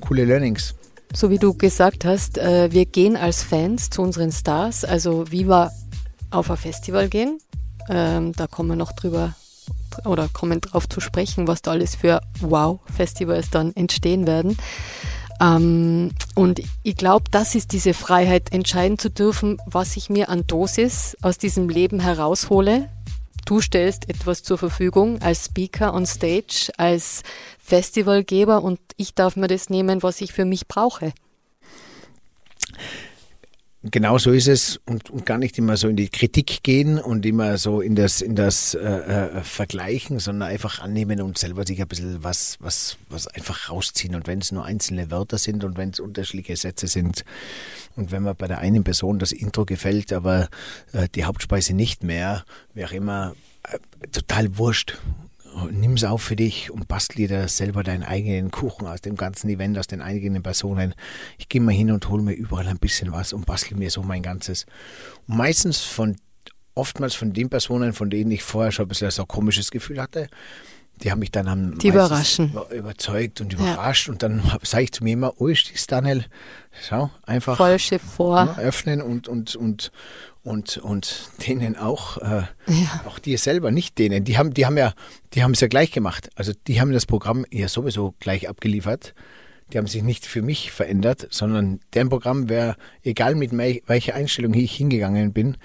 [0.00, 0.74] coole Learnings.
[1.12, 5.48] So wie du gesagt hast, äh, wir gehen als Fans zu unseren Stars, also wie
[5.48, 5.72] wir
[6.30, 7.38] auf ein Festival gehen.
[7.88, 9.34] Ähm, da kommen wir noch drüber
[10.04, 14.56] oder kommen drauf zu sprechen, was da alles für Wow-Festivals dann entstehen werden.
[15.40, 20.46] Ähm, und ich glaube, das ist diese Freiheit, entscheiden zu dürfen, was ich mir an
[20.46, 22.88] Dosis aus diesem Leben heraushole.
[23.50, 27.24] Du stellst etwas zur Verfügung als Speaker on Stage, als
[27.58, 31.12] Festivalgeber und ich darf mir das nehmen, was ich für mich brauche.
[33.82, 37.24] Genau so ist es und, und gar nicht immer so in die Kritik gehen und
[37.24, 41.80] immer so in das, in das äh, äh, Vergleichen, sondern einfach annehmen und selber sich
[41.80, 44.14] ein bisschen was, was, was einfach rausziehen.
[44.14, 47.24] Und wenn es nur einzelne Wörter sind und wenn es unterschiedliche Sätze sind
[47.96, 50.50] und wenn mir bei der einen Person das Intro gefällt, aber
[50.92, 52.44] äh, die Hauptspeise nicht mehr,
[52.84, 53.78] auch immer, äh,
[54.12, 54.98] total wurscht.
[55.70, 59.78] Nimm's auf für dich und bastel dir selber deinen eigenen Kuchen aus dem ganzen Event,
[59.78, 60.94] aus den eigenen Personen.
[61.38, 64.02] Ich gehe mal hin und hole mir überall ein bisschen was und bastel mir so
[64.02, 64.66] mein ganzes.
[65.26, 66.16] Und meistens von,
[66.74, 70.00] oftmals von den Personen, von denen ich vorher schon ein bisschen so ein komisches Gefühl
[70.00, 70.28] hatte,
[71.02, 72.50] die haben mich dann am Die überraschen.
[72.50, 74.08] über- überzeugt und überrascht.
[74.08, 76.24] Und dann sage ich zu mir immer, oh, stich's Daniel,
[76.86, 78.36] schau, einfach Vollschiff vor.
[78.36, 79.92] ja, öffnen und, und, und,
[80.42, 82.42] und, und denen auch, äh,
[83.06, 84.24] auch dir selber, nicht denen.
[84.24, 84.92] Die haben, die haben ja,
[85.34, 86.30] die haben es ja gleich gemacht.
[86.34, 89.14] Also die haben das Programm ja sowieso gleich abgeliefert.
[89.72, 94.52] Die haben sich nicht für mich verändert, sondern deren Programm wäre, egal mit welcher Einstellung
[94.54, 95.56] ich hingegangen bin,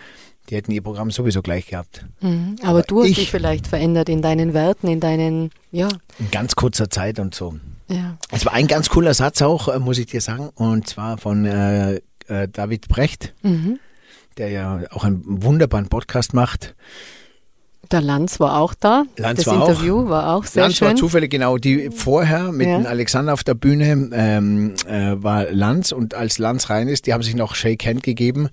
[0.50, 2.06] die hätten ihr Programm sowieso gleich gehabt.
[2.22, 2.56] Mhm.
[2.64, 5.88] Aber du hast ich- dich vielleicht verändert in deinen Werten, in deinen, ja,
[6.20, 7.56] In ganz kurzer Zeit und so.
[7.88, 8.18] ja.
[8.32, 11.46] Es war ein ganz cooler Satz auch, äh, muss ich dir sagen, und zwar von
[11.46, 13.80] äh, äh, David Brecht, Mhm.
[14.38, 16.76] der ja auch einen wunderbaren Podcast macht.
[17.92, 19.04] Der Lanz war auch da.
[19.18, 19.70] Lanz das war auch.
[19.70, 20.88] Interview war auch sehr Lanz schön.
[20.90, 22.80] war zufällig genau die vorher mit Ja.
[22.80, 27.24] Alexander auf der Bühne ähm, äh, war Lanz und als Lanz rein ist, die haben
[27.24, 28.50] sich noch Shake Hand gegeben.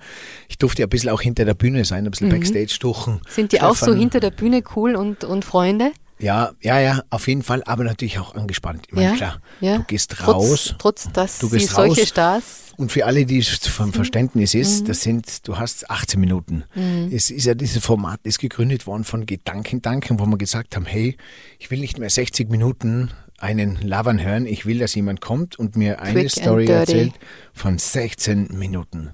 [0.48, 3.14] Ich durfte ja ein bisschen auch hinter der Bühne sein, ein bisschen Backstage duchen.
[3.14, 3.20] Mhm.
[3.28, 5.92] Sind die auch so Stefan- hinter der Bühne cool und, und Freunde?
[6.22, 8.86] Ja, ja, ja, auf jeden Fall, aber natürlich auch angespannt.
[8.88, 9.76] Ich meine, ja, klar, ja.
[9.78, 10.74] du gehst trotz, raus.
[10.78, 12.08] Trotz, dass Du sie gehst solche raus.
[12.08, 12.44] Stars.
[12.78, 13.70] Und für alle, die es Mhm.
[13.70, 16.64] vom Verständnis ist, das sind, du hast 18 Minuten.
[17.12, 21.16] Es ist ja dieses Format, ist gegründet worden von Gedankendanken, wo wir gesagt haben, hey,
[21.58, 23.10] ich will nicht mehr 60 Minuten
[23.42, 27.12] einen Labern hören, ich will, dass jemand kommt und mir eine Quick Story erzählt
[27.52, 29.10] von 16 Minuten.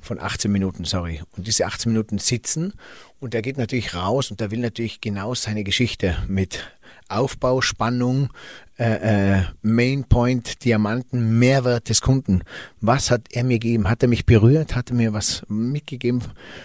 [0.00, 1.20] Von 18 Minuten, sorry.
[1.36, 2.72] Und diese 18 Minuten sitzen
[3.20, 6.70] und der geht natürlich raus und der will natürlich genau seine Geschichte mit
[7.08, 8.30] Aufbau, Spannung,
[8.78, 12.42] äh, äh, Main Point, Diamanten, Mehrwert des Kunden.
[12.80, 13.88] Was hat er mir gegeben?
[13.88, 14.74] Hat er mich berührt?
[14.74, 16.22] Hat er mir was mitgegeben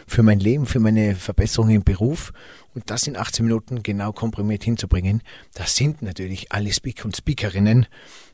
[0.08, 2.34] für mein Leben, für meine Verbesserung im Beruf?
[2.74, 5.22] Und das in 18 Minuten genau komprimiert hinzubringen,
[5.54, 7.86] das sind natürlich alle Speaker und Speakerinnen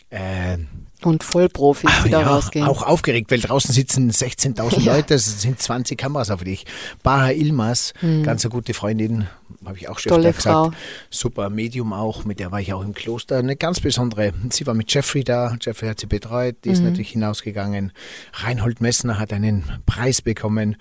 [0.10, 0.58] äh,
[1.04, 2.65] Und Vollprofis, die da ja, rausgehen.
[2.65, 4.96] auch aufgeregt, weil draußen sitzen 16.000 Ja.
[4.96, 6.65] Leute, es sind 20 Kameras auf dich.
[7.04, 7.93] Baha Ilmas,
[8.24, 9.28] ganz eine gute Freundin,
[9.65, 10.15] habe ich auch schon Hm.
[10.22, 10.43] Tolle gesagt.
[10.43, 10.72] Frau.
[11.10, 13.38] Super Medium auch, mit der war ich auch im Kloster.
[13.38, 14.34] Eine ganz besondere.
[14.50, 16.76] Sie war mit Jeffrey da, Jeffrey hat sie betreut, die Mhm.
[16.76, 17.91] ist natürlich hinausgegangen.
[18.34, 20.78] Reinhold Messner hat einen Preis bekommen.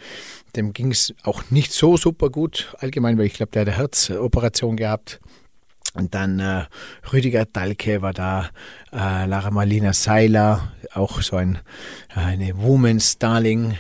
[0.54, 3.76] Dem ging es auch nicht so super gut, allgemein, weil ich glaube, der hat eine
[3.76, 5.20] Herzoperation gehabt.
[5.96, 6.64] Und dann äh,
[7.12, 8.50] Rüdiger Dahlke war da,
[8.92, 11.58] äh, Lara Marlina Seiler, auch so ein,
[12.14, 13.78] eine Woman's Darling.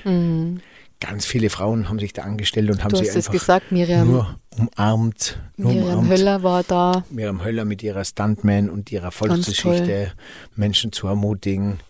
[0.98, 2.96] Ganz viele Frauen haben sich da angestellt und haben Mhm.
[2.98, 5.38] du sie hast es einfach gesagt, Miriam, nur umarmt.
[5.58, 6.10] Nur Miriam umarmt.
[6.10, 7.04] Höller war da.
[7.10, 10.12] Miriam Höller mit ihrer Stuntman und ihrer Volksgeschichte,
[10.54, 11.80] Menschen zu ermutigen.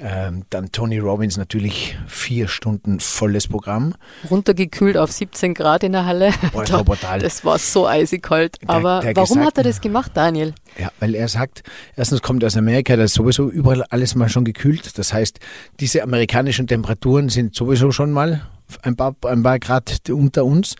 [0.00, 3.94] Ähm, dann Tony Robbins natürlich vier Stunden volles Programm.
[4.30, 6.32] runtergekühlt auf 17 Grad in der Halle.
[6.52, 7.18] Boah, das war brutal.
[7.18, 8.62] Das war so eisig kalt.
[8.62, 10.54] Der- Aber der warum gesagt- hat er das gemacht, Daniel?
[10.78, 11.64] Ja, weil er sagt,
[11.96, 14.96] erstens kommt er aus Amerika, da ist sowieso überall alles mal schon gekühlt.
[14.98, 15.40] Das heißt,
[15.80, 18.42] diese amerikanischen Temperaturen sind sowieso schon mal
[18.82, 20.76] ein paar, ein paar Grad unter uns.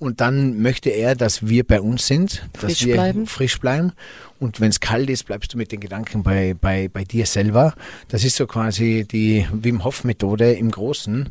[0.00, 3.26] Und dann möchte er, dass wir bei uns sind, dass Frisch wir bleiben.
[3.26, 3.92] frisch bleiben.
[4.38, 7.74] Und wenn es kalt ist, bleibst du mit den Gedanken bei, bei, bei dir selber.
[8.08, 11.30] Das ist so quasi die Wim Hof Methode im Großen,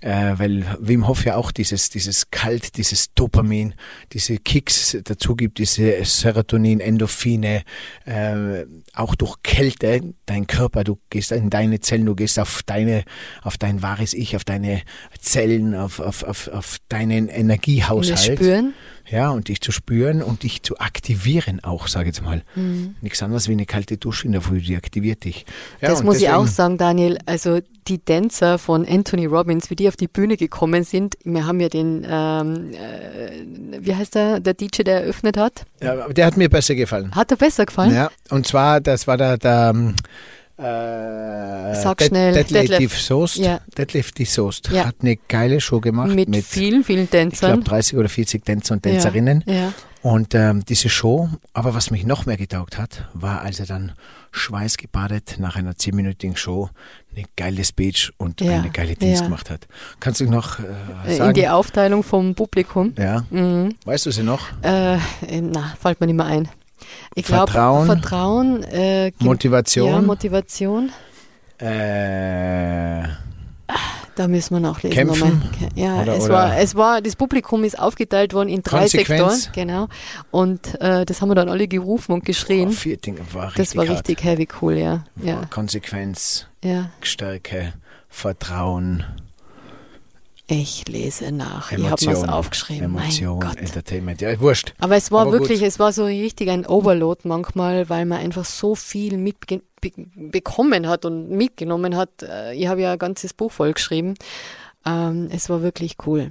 [0.00, 3.74] äh, weil Wim Hof ja auch dieses, dieses Kalt, dieses Dopamin,
[4.12, 7.62] diese Kicks dazu gibt, diese Serotonin, Endorphine,
[8.06, 8.64] äh,
[8.94, 13.04] auch durch Kälte, dein Körper, du gehst in deine Zellen, du gehst auf deine,
[13.42, 14.82] auf dein wahres Ich, auf deine
[15.20, 18.38] Zellen, auf, auf, auf, auf deinen Energiehaushalt.
[18.38, 18.74] spüren.
[19.08, 22.42] Ja, und dich zu spüren und dich zu aktivieren auch, sage ich jetzt mal.
[22.54, 22.94] Mhm.
[23.00, 25.44] Nichts anderes wie eine kalte Dusche in der Früh, die aktiviert dich.
[25.80, 27.18] Ja, das muss ich auch sagen, Daniel.
[27.26, 31.16] Also die Tänzer von Anthony Robbins, wie die auf die Bühne gekommen sind.
[31.24, 35.64] Wir haben ja den, ähm, äh, wie heißt der, der DJ, der eröffnet hat.
[35.82, 37.14] Ja, der hat mir besser gefallen.
[37.14, 37.94] Hat er besser gefallen?
[37.94, 39.94] Ja, und zwar, das war der, der ähm,
[40.58, 42.98] äh, Sag Dead- schnell, Deadlift Detlef.
[43.00, 43.36] Soest.
[43.36, 43.60] Ja.
[43.76, 44.86] Deadlift die Soest Ja.
[44.86, 47.64] hat eine geile Show gemacht Mit, mit, vielen, vielen ich glaube, Tänzern.
[47.64, 49.44] 30 oder 40 Tänzer und Tänzerinnen.
[49.46, 49.72] Ja.
[50.06, 53.90] Und ähm, diese Show, aber was mich noch mehr getaugt hat, war, als er dann
[54.30, 56.70] schweißgebadet nach einer zehnminütigen Show
[57.12, 59.26] eine geile Speech und Ja, eine geile Dienst ja.
[59.26, 59.66] gemacht hat.
[59.98, 61.34] Kannst du noch äh, In sagen?
[61.34, 62.94] die Aufteilung vom Publikum.
[62.96, 63.74] ja, Mhm.
[63.84, 64.42] weißt du sie noch?
[64.62, 64.98] Äh,
[65.40, 66.48] na, fällt mir nicht mehr ein.
[67.16, 67.86] Ich glaube, Vertrauen.
[67.86, 69.90] Vertrauen, äh, Motivation.
[69.90, 70.92] Ja, Motivation.
[71.58, 73.02] Äh,
[74.16, 74.96] Da müssen wir nachlesen.
[74.96, 75.28] Kämpfen?
[75.28, 75.70] nochmal.
[75.74, 79.44] Ja, Oder- es oder- war, es war, das Publikum ist aufgeteilt worden in drei Konsequenz?
[79.44, 79.88] Sektoren, genau.
[80.30, 82.70] Und äh, das haben wir dann alle gerufen und oh, geschrien.
[82.70, 83.98] vier Dinge war das war hart.
[83.98, 85.04] richtig heavy cool, ja.
[85.22, 86.90] Ja, Konsequenz, ja.
[87.02, 87.74] Stärke,
[88.08, 89.04] Vertrauen,
[90.48, 91.72] Ich lese nach.
[91.72, 92.84] ich habe mir Emotion, aufgeschrieben.
[92.84, 93.42] Emotion.
[93.56, 94.20] Entertainment.
[94.20, 94.74] Ja, wurscht.
[94.78, 95.68] Aber es war Aber wirklich, gut.
[95.68, 100.86] es war so richtig ein Overload manchmal, weil man einfach so viel mitge be bekommen
[100.88, 102.22] hat und mitgenommen hat.
[102.22, 104.14] Äh, Ich habe ja ein ganzes Buch vollgeschrieben.
[104.84, 106.30] Ähm, es war wirklich cool.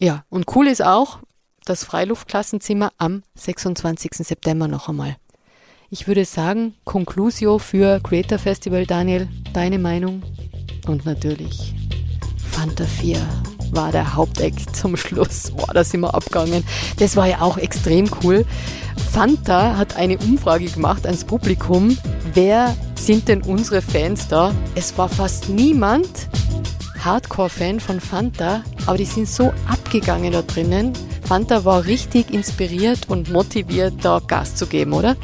[0.00, 1.20] Ja, und cool ist auch
[1.64, 4.10] das Freiluftklassenzimmer am 26.
[4.26, 5.16] September noch einmal.
[5.88, 10.24] Ich würde sagen, Conclusio für Creator Festival, Daniel, deine Meinung?
[10.88, 11.74] Und natürlich
[12.52, 13.18] Fanta 4
[13.72, 15.50] war der Haupteck zum Schluss.
[15.50, 16.62] Boah, da sind wir abgegangen.
[16.98, 18.44] Das war ja auch extrem cool.
[19.10, 21.96] Fanta hat eine Umfrage gemacht ans Publikum.
[22.34, 24.54] Wer sind denn unsere Fans da?
[24.74, 26.28] Es war fast niemand
[27.02, 30.92] Hardcore-Fan von Fanta, aber die sind so abgegangen da drinnen.
[31.26, 35.16] Fanta war richtig inspiriert und motiviert, da Gas zu geben, oder?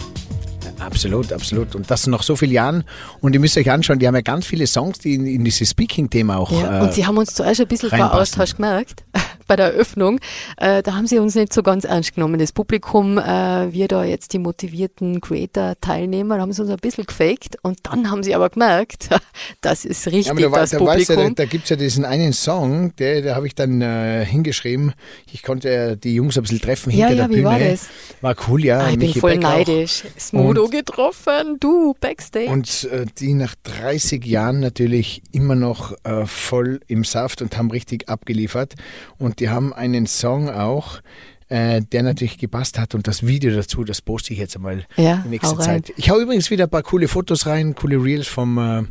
[0.81, 1.75] Absolut, absolut.
[1.75, 2.85] Und das nach so vielen Jahren.
[3.21, 5.71] Und ihr müsst euch anschauen, die haben ja ganz viele Songs, die in, in dieses
[5.71, 6.53] Speaking-Thema auch.
[6.53, 9.05] Ja, äh, und sie haben uns zuerst ein bisschen verarscht, hast du gemerkt,
[9.49, 10.21] bei der Eröffnung.
[10.59, 12.39] Äh, da haben sie uns nicht so ganz ernst genommen.
[12.39, 17.57] Das Publikum, äh, wir da jetzt die motivierten Creator-Teilnehmer, haben sie uns ein bisschen gefaked
[17.63, 19.09] und dann haben sie aber gemerkt,
[19.61, 21.17] das ist richtig, Ja, aber da, das da, Publikum.
[21.17, 24.25] du, da, da gibt es ja diesen einen Song, der, da habe ich dann äh,
[24.25, 24.93] hingeschrieben.
[25.33, 27.49] Ich konnte die Jungs ein bisschen treffen Ja, hinter ja, der wie Bühne.
[27.51, 27.87] war das?
[28.21, 28.79] War cool, ja.
[28.81, 29.51] ah, ich bin Michi voll Beck auch.
[29.57, 30.05] neidisch.
[30.19, 32.51] Smudo getroffen, du, Backstage.
[32.51, 37.71] Und äh, die nach 30 Jahren natürlich immer noch äh, voll im Saft und haben
[37.71, 38.75] richtig abgeliefert.
[39.19, 41.01] Und die haben einen Song auch,
[41.49, 42.95] äh, der natürlich gepasst hat.
[42.95, 45.59] Und das Video dazu, das poste ich jetzt einmal Ja, in nächster.
[45.59, 45.93] Zeit.
[45.97, 48.83] Ich hau übrigens wieder ein paar coole Fotos rein, coole Reels vom äh,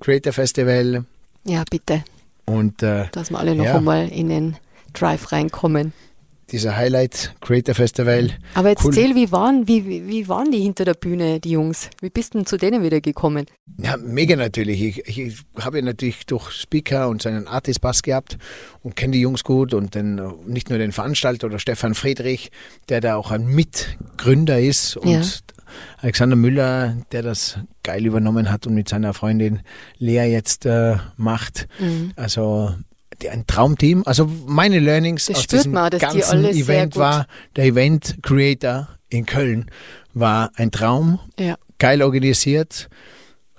[0.00, 1.04] Creator Festival.
[1.44, 2.04] ja, bitte,
[2.44, 3.76] Und äh, dass wir alle noch Ja.
[3.76, 4.56] einmal in den
[4.92, 5.92] Drive reinkommen.
[6.52, 8.30] Dieser Highlight Creator Festival.
[8.54, 8.92] Aber jetzt Cool.
[8.94, 11.90] zähl, wie waren, wie, wie- waren die hinter der Bühne, die Jungs?
[12.00, 13.46] Wie bist du denn zu denen wieder gekommen?
[13.78, 14.82] Ja, mega natürlich.
[15.06, 18.38] Ich, ich habe ja natürlich durch Speaker und seinen Artist-Pass gehabt
[18.82, 22.50] und kenne die Jungs gut und dann äh, nicht nur den Veranstalter oder Stefan Friedrich,
[22.88, 25.22] der da auch ein Mitgründer ist und Ja.
[25.98, 29.60] Alexander Müller, der das geil übernommen hat und mit seiner Freundin
[29.98, 31.66] Lea jetzt äh, macht.
[31.80, 32.12] Mhm.
[32.14, 32.72] Also
[33.30, 34.02] ein Traumteam.
[34.06, 37.26] Also meine Learnings Das aus diesem man, ganzen Event war,
[37.56, 39.70] der Event Creator in Köln
[40.14, 41.56] war ein Traum, Ja.
[41.78, 42.88] geil organisiert,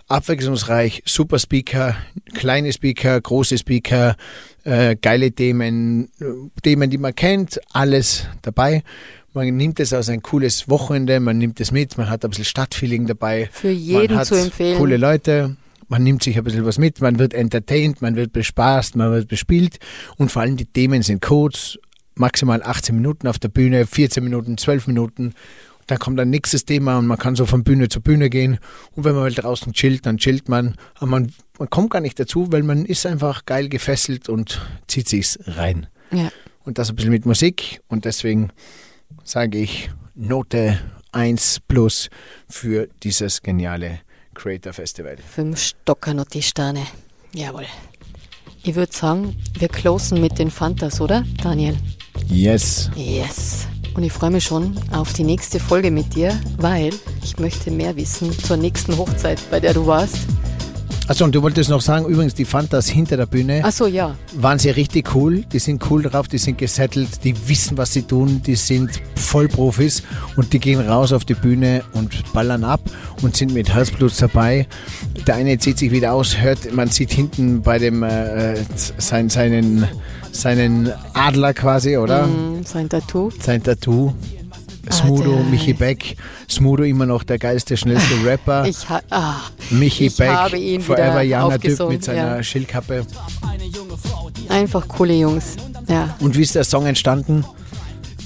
[0.07, 1.95] abwechslungsreich, super Speaker,
[2.33, 4.15] kleine Speaker, große Speaker,
[4.63, 6.25] äh, geile Themen, äh,
[6.63, 8.83] Themen, die man kennt, alles dabei.
[9.33, 12.45] Man nimmt es als ein cooles Wochenende, man nimmt es mit, man hat ein bisschen
[12.45, 13.49] Stadtfeeling dabei.
[13.51, 14.77] Für jeden man hat zu empfehlen.
[14.77, 18.95] Coole Leute, man nimmt sich ein bisschen was mit, man wird entertained, man wird bespaßt,
[18.95, 19.79] man wird bespielt
[20.17, 21.77] und vor allem die Themen sind kurz,
[22.15, 25.33] maximal 18 Minuten auf der Bühne, 14 Minuten, 12 Minuten.
[25.87, 28.59] Dann kommt ein nächstes Thema und man kann so von Bühne zu Bühne gehen.
[28.91, 30.75] Und wenn man mal draußen chillt, dann chillt man.
[30.95, 35.07] Aber man, man kommt gar nicht dazu, weil man ist einfach geil gefesselt und zieht
[35.07, 35.87] sich's rein.
[36.11, 36.29] Ja.
[36.65, 37.79] Und das ein bisschen mit Musik.
[37.87, 38.49] Und deswegen
[39.23, 40.77] sage ich Note
[41.13, 42.09] 1 plus
[42.49, 44.01] für dieses geniale
[44.37, 45.17] Creator Festival.
[45.17, 46.85] Fünf Stocker noch die Sterne.
[47.33, 47.65] Jawohl.
[48.63, 51.75] Ich würde sagen, wir closen mit den Fantas, oder, Daniel?
[52.29, 52.89] Yes.
[52.95, 53.67] Yes.
[53.95, 57.95] Und ich freue mich schon auf die nächste Folge mit dir, weil ich möchte mehr
[57.95, 60.17] wissen zur nächsten Hochzeit, bei der du warst.
[61.09, 64.15] Achso, und du wolltest noch sagen, übrigens, die Fantas hinter der Bühne Ach so, ja.
[64.35, 65.45] waren sie richtig cool.
[65.53, 70.03] Die sind cool drauf, die sind gesettelt, die wissen, was sie tun, die sind Vollprofis
[70.35, 72.81] und die gehen raus auf die Bühne und ballern ab
[73.21, 74.67] und sind mit Herzblut dabei.
[75.25, 78.55] Der eine zieht sich wieder aus, hört, man sieht hinten bei dem äh,
[78.97, 79.87] sein, seinen,
[80.33, 82.27] seinen Adler quasi, oder?
[82.27, 83.29] Mm, Sein Tattoo.
[83.41, 84.13] Sein Tattoo.
[84.91, 86.17] Smudo, der- Michi Beck.
[86.49, 88.65] Smudo immer noch der geilste, schnellste Rapper.
[88.65, 89.35] Ich, ha ah,
[89.69, 92.43] Michi ich Beck, habe ihn Forever Younger Typ mit seiner ja.
[92.43, 93.05] Schildkappe.
[94.49, 95.55] einfach coole Jungs.
[95.87, 96.15] Ja.
[96.19, 97.45] Und wie ist der Song entstanden?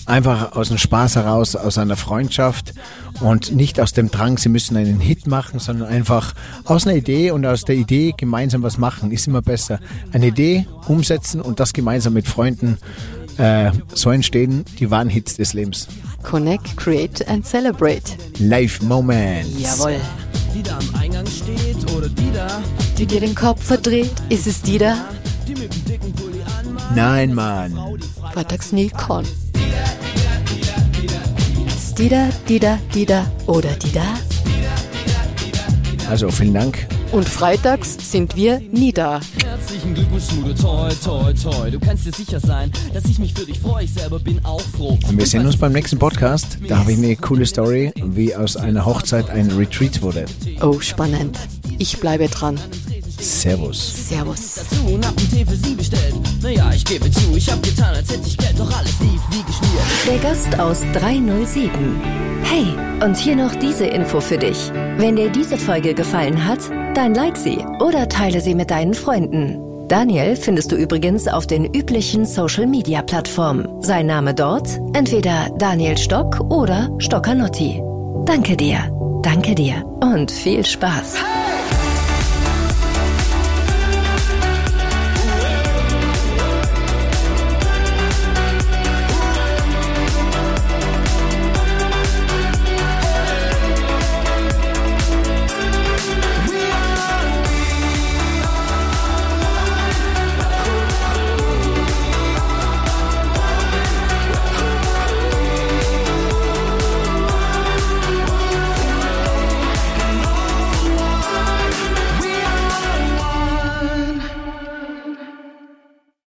[0.05, 2.73] Einfach aus dem Spaß heraus, aus einer Freundschaft
[3.21, 6.33] und nicht aus dem Drang, sie müssen einen Hit machen, sondern einfach
[6.65, 9.79] aus einer Idee und aus der Idee gemeinsam was machen, ist immer besser.
[10.11, 12.77] Eine Idee umsetzen und das gemeinsam mit Freunden
[13.37, 15.87] äh, so entstehen die wahren Hits des Lebens.
[16.23, 18.03] Connect, create and celebrate.
[18.39, 19.49] Live Moments.
[19.59, 19.95] Jawohl.
[20.53, 22.61] Die da am Eingang steht oder die da,
[22.97, 24.95] Die dir den Kopf verdreht, ist es die da?
[25.47, 26.95] die mit dem dicken Pulli anmacht.
[26.95, 27.73] Nein, Mann.
[28.33, 29.25] Freitags Nikon.
[31.67, 34.03] Ist die da, die da, die da oder die da?
[36.09, 36.87] Also vielen Dank.
[37.11, 39.19] Und freitags sind wir nie da.
[39.43, 41.69] Herzlichen Glückwunsch, Schmude, toi, toi, toi.
[41.69, 43.83] Du kannst dir sicher sein, dass ich mich für dich freue.
[43.83, 44.97] Ich selber bin auch froh.
[45.07, 46.57] Und wir sehen uns beim nächsten Podcast.
[46.69, 50.25] Da habe ich eine coole Story, wie aus einer Hochzeit ein Retreat wurde.
[50.61, 51.37] Oh, spannend.
[51.79, 52.57] Ich bleibe dran.
[53.21, 54.09] Servus.
[54.09, 54.55] Servus.
[54.55, 56.15] Dazu und hab einen Tee für sie bestellt.
[56.41, 59.43] Naja, ich gebe zu, ich hab getan, als hätte ich Geld, doch alles lief wie
[59.43, 59.83] geschmiert.
[60.07, 61.69] Der Gast aus 307.
[62.43, 62.65] Hey,
[63.05, 64.71] und hier noch diese Info für dich.
[64.97, 66.59] Wenn dir diese Folge gefallen hat,
[66.95, 69.59] dann like sie oder teile sie mit deinen Freunden.
[69.87, 73.83] Daniel findest du übrigens auf den üblichen Social-Media-Plattformen.
[73.83, 77.83] Sein Name dort entweder Daniel Stock oder Stockanotti.
[78.25, 78.79] Danke dir,
[79.21, 81.17] danke dir und viel Spaß.